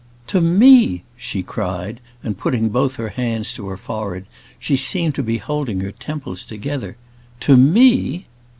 "To 0.25 0.41
me!" 0.41 1.03
she 1.15 1.43
cried, 1.43 2.01
and 2.23 2.35
putting 2.35 2.69
both 2.69 2.95
her 2.95 3.09
hands 3.09 3.53
to 3.53 3.67
her 3.67 3.77
forehead, 3.77 4.25
she 4.57 4.75
seemed 4.75 5.13
to 5.13 5.21
be 5.21 5.37
holding 5.37 5.81
her 5.81 5.91
temples 5.91 6.43
together. 6.43 6.97
"To 7.41 7.55
me!" 7.55 8.25